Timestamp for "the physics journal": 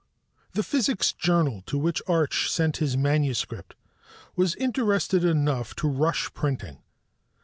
0.53-1.61